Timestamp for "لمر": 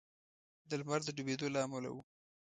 0.79-0.99